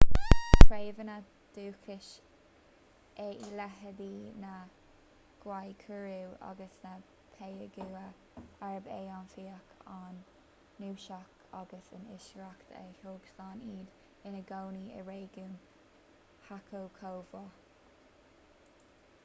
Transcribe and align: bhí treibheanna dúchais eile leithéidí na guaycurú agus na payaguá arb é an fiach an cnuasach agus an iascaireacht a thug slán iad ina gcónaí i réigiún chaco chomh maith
bhí 0.01 0.65
treibheanna 0.67 1.15
dúchais 1.55 2.05
eile 3.23 3.49
leithéidí 3.57 4.13
na 4.43 4.53
guaycurú 5.43 6.13
agus 6.51 6.79
na 6.85 6.93
payaguá 7.35 8.01
arb 8.69 8.87
é 8.95 8.97
an 9.17 9.29
fiach 9.35 9.75
an 9.97 10.17
cnuasach 10.79 11.45
agus 11.61 11.91
an 11.99 12.09
iascaireacht 12.15 12.73
a 12.79 12.81
thug 13.03 13.29
slán 13.33 13.61
iad 13.67 14.31
ina 14.31 14.41
gcónaí 14.53 14.81
i 15.01 15.03
réigiún 15.11 15.53
chaco 16.49 16.81
chomh 16.97 17.33
maith 17.37 17.63